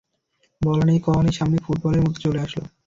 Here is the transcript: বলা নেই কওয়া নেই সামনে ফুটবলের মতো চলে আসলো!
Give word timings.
বলা 0.61 0.83
নেই 0.85 0.99
কওয়া 1.05 1.21
নেই 1.23 1.35
সামনে 1.39 1.57
ফুটবলের 1.65 2.03
মতো 2.03 2.17
চলে 2.19 2.39
আসলো! 2.41 2.65